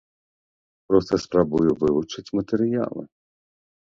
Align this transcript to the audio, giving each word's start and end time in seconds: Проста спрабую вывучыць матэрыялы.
Проста 0.91 1.13
спрабую 1.25 1.69
вывучыць 1.83 2.33
матэрыялы. 2.39 3.03